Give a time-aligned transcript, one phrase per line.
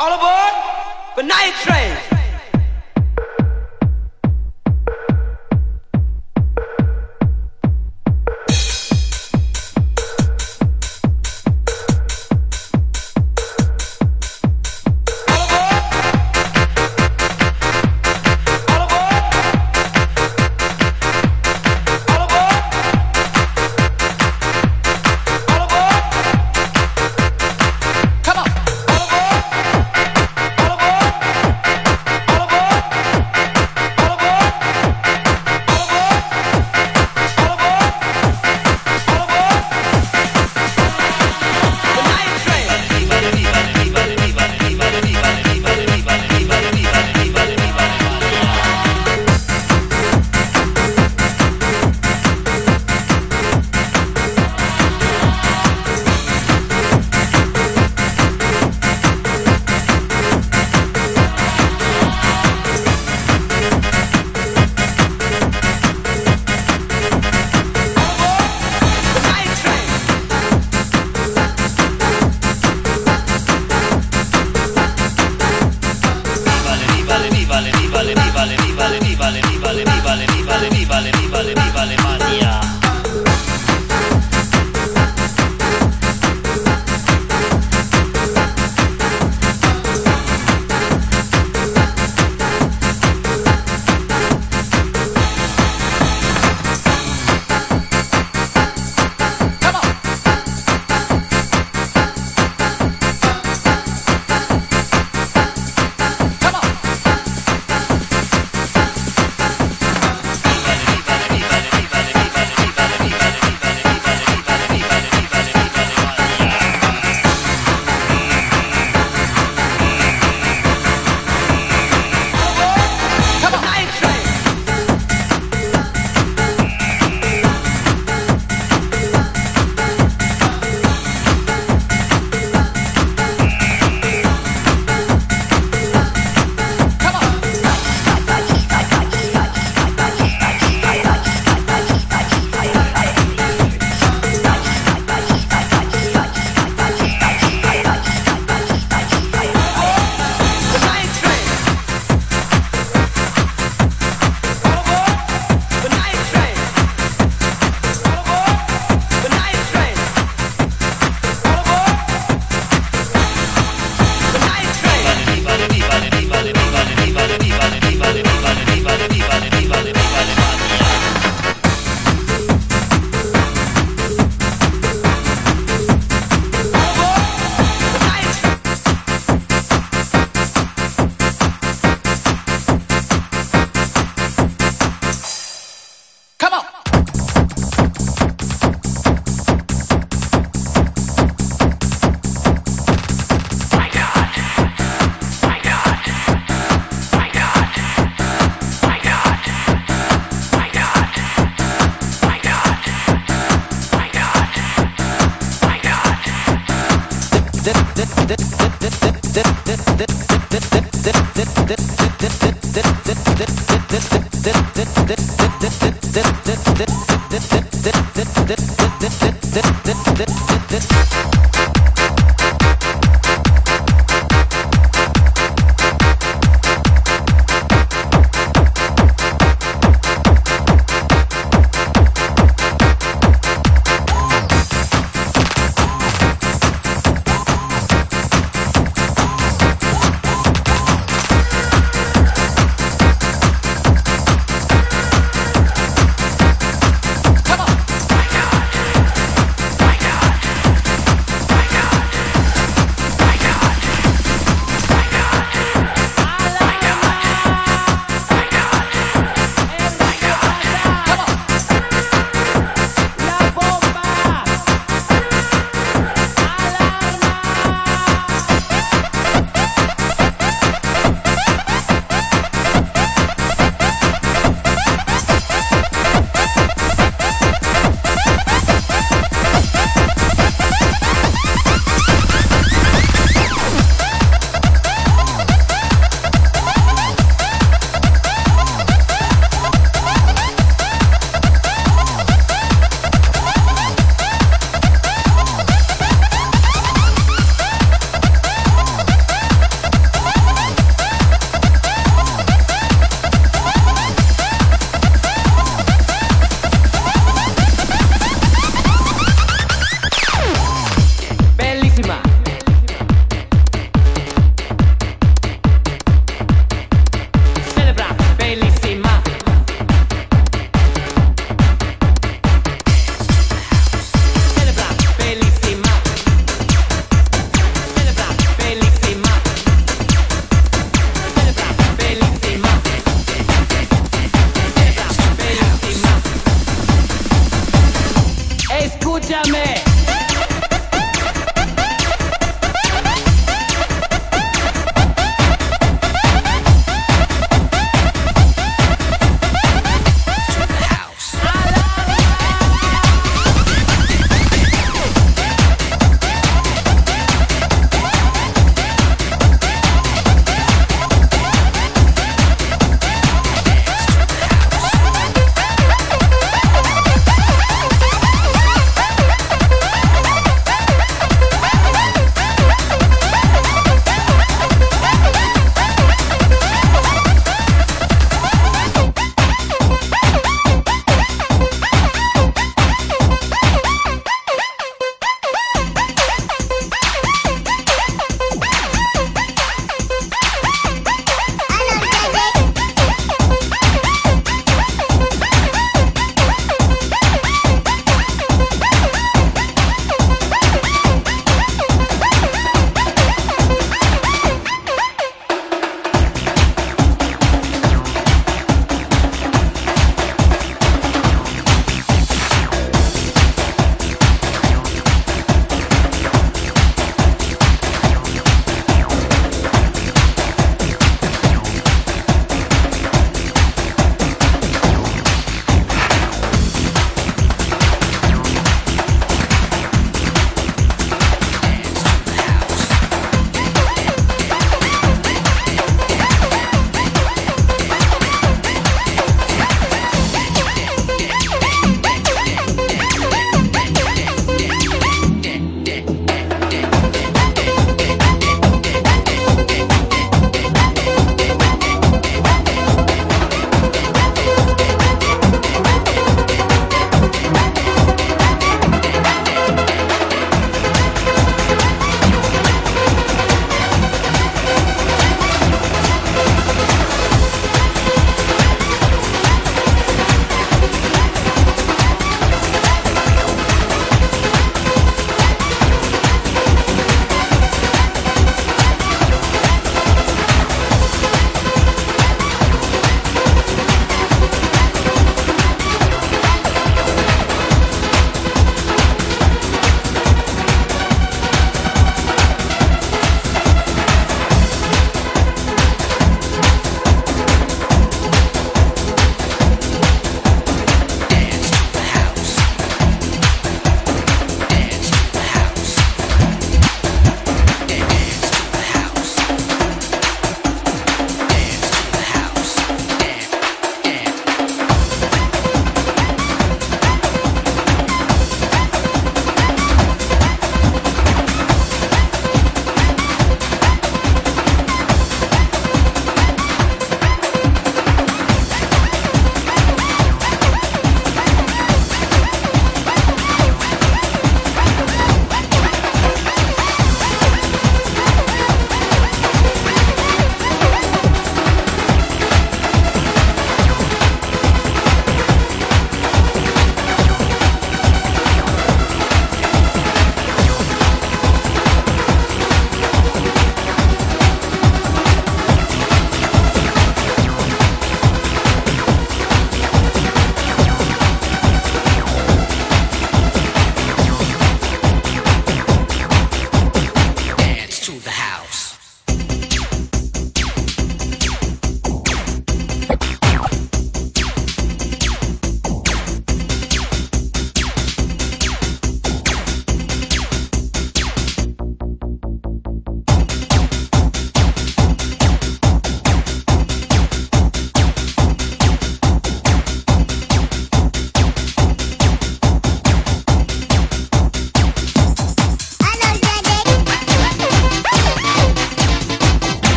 [0.00, 0.54] All aboard
[1.16, 2.07] the night train.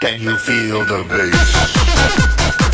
[0.00, 2.66] Can you feel the bass?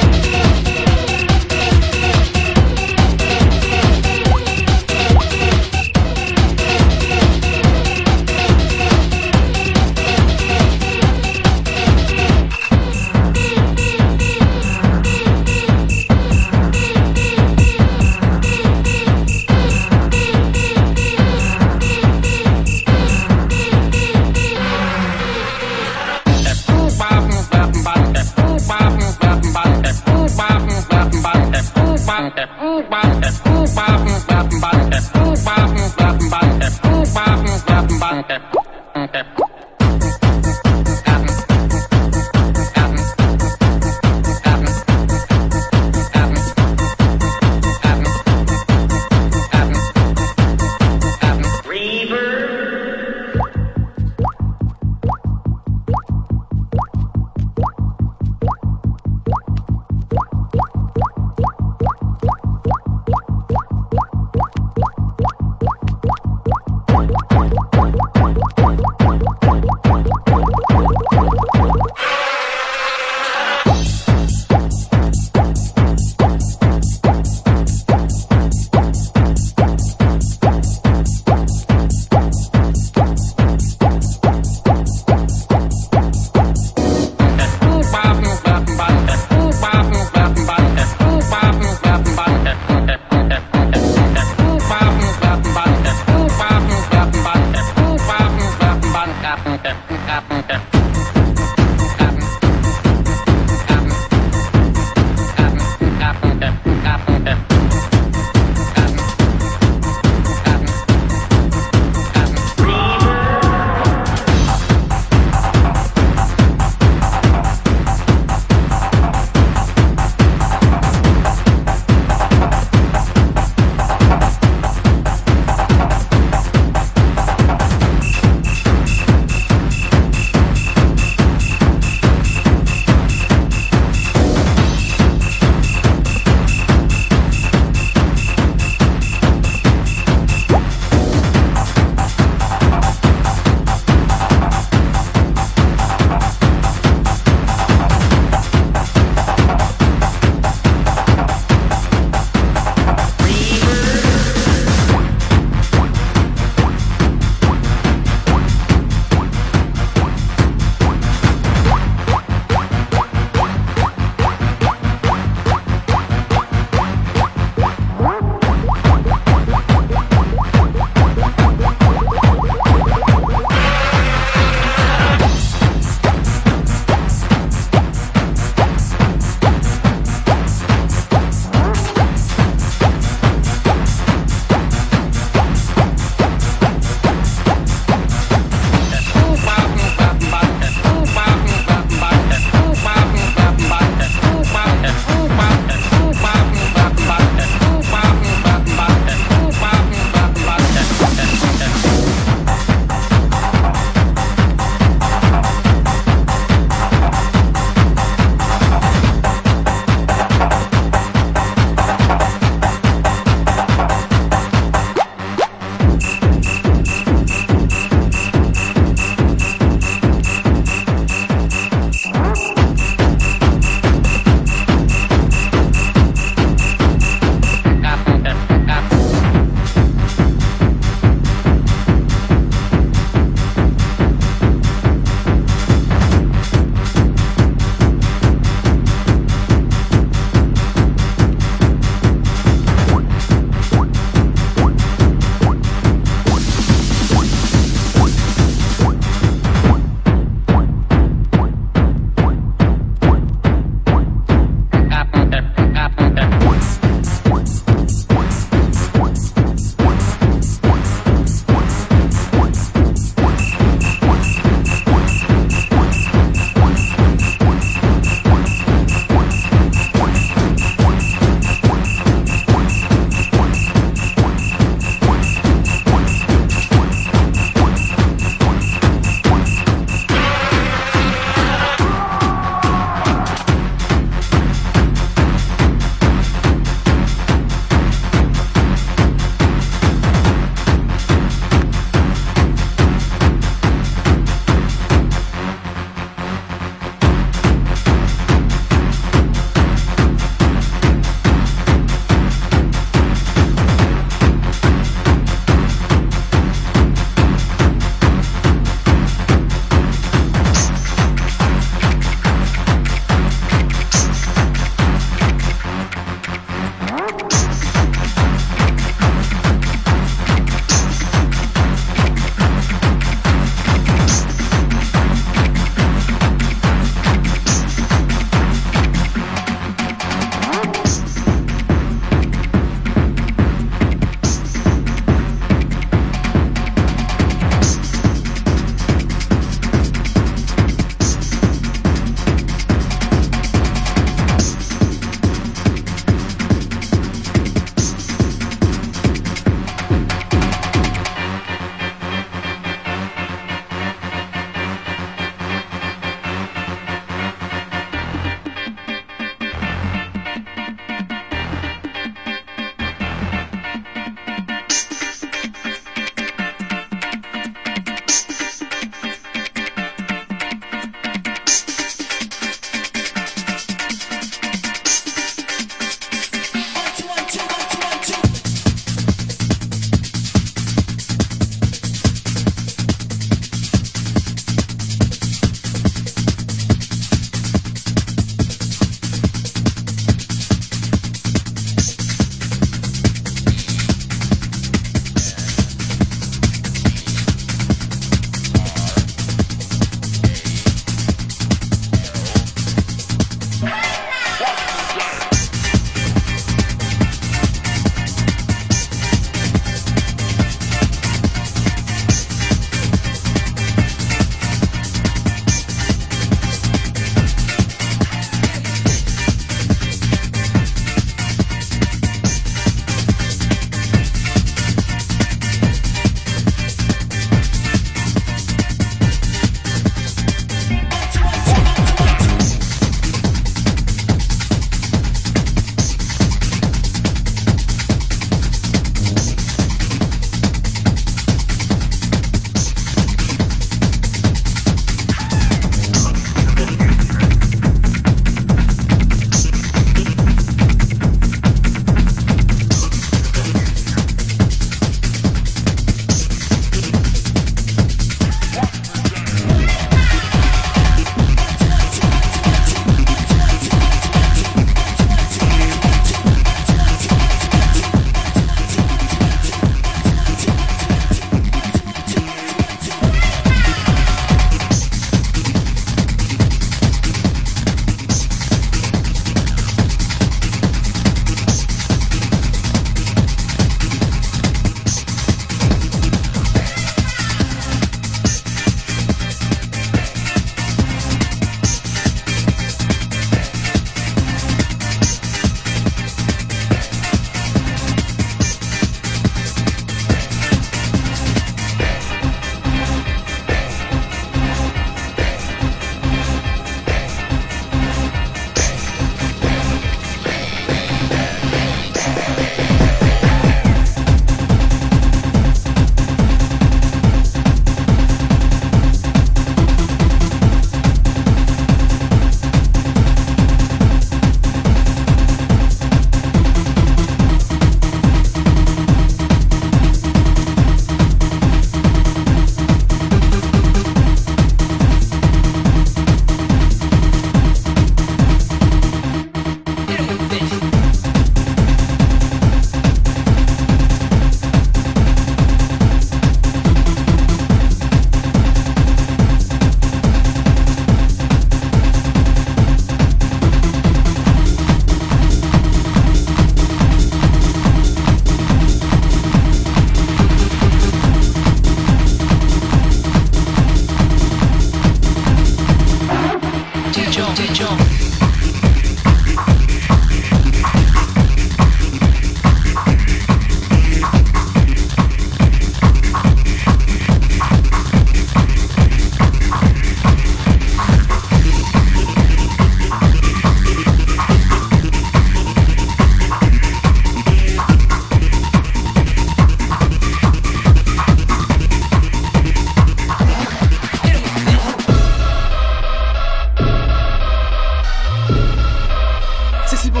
[599.88, 600.00] si bon.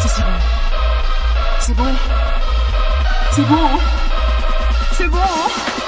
[0.00, 0.32] C'est bon.
[1.60, 1.84] C'est bon.
[3.32, 3.56] C'est bon.
[3.56, 3.78] Hein.
[4.92, 5.18] C'est bon.
[5.18, 5.81] Hein.